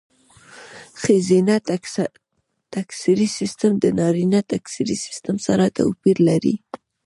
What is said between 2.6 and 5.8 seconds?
تکثري سیستم د نارینه تکثري سیستم سره